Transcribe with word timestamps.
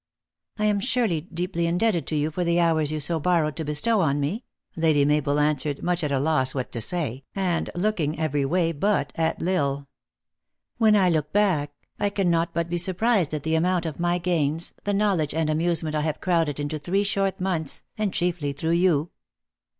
"I 0.57 0.65
am 0.65 0.79
surely 0.79 1.21
deeply 1.31 1.67
indebted 1.67 2.07
to 2.07 2.15
you 2.15 2.31
for 2.31 2.43
the 2.43 2.59
hours 2.59 2.89
THE 2.89 2.95
ACTRESS 2.95 3.11
IN 3.11 3.13
HIGH 3.13 3.17
LIFE. 3.17 3.23
403 3.23 3.37
you 3.37 3.37
so 3.37 3.37
borrowed 3.37 3.55
to 3.55 3.71
bestow 3.71 4.01
on 4.01 4.19
me," 4.19 4.43
Lady 4.75 5.05
Mabel 5.05 5.39
an 5.39 5.55
swered, 5.57 5.83
much 5.83 6.03
at 6.03 6.11
a 6.11 6.17
loss 6.17 6.55
what 6.55 6.71
to 6.71 6.81
say, 6.81 7.23
and 7.35 7.69
looking 7.75 8.17
every 8.19 8.43
way 8.43 8.71
but 8.71 9.13
at 9.15 9.43
L 9.43 9.47
Isle." 9.47 9.87
When 10.79 10.95
I 10.95 11.11
look 11.11 11.31
back, 11.31 11.73
I 11.99 12.09
cannot 12.09 12.51
but 12.51 12.67
be 12.67 12.79
surprised 12.79 13.35
at 13.35 13.43
the 13.43 13.53
amount 13.53 13.85
of 13.85 13.99
my 13.99 14.17
gains, 14.17 14.73
the 14.85 14.93
knowl 14.95 15.21
edge 15.21 15.35
and 15.35 15.51
amusement 15.51 15.95
I 15.95 16.01
have 16.01 16.19
crowded 16.19 16.59
into 16.59 16.79
three 16.79 17.03
short 17.03 17.39
months, 17.39 17.83
and 17.95 18.11
chiefly 18.11 18.53
through 18.53 18.69
you." 18.71 19.11